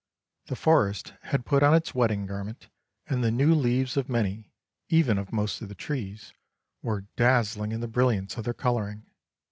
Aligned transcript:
The 0.47 0.55
forest 0.55 1.13
had 1.21 1.45
put 1.45 1.61
on 1.61 1.75
its 1.75 1.93
wedding 1.93 2.25
garment, 2.25 2.69
and 3.05 3.23
the 3.23 3.29
new 3.29 3.53
leaves 3.53 3.97
of 3.97 4.09
many, 4.09 4.51
even 4.89 5.19
of 5.19 5.31
most 5.31 5.61
of 5.61 5.69
the 5.69 5.75
trees, 5.75 6.33
were 6.81 7.05
dazzling 7.15 7.71
in 7.71 7.81
the 7.81 7.87
brilliance 7.87 8.35
of 8.35 8.45
their 8.45 8.55
colouring. 8.55 9.05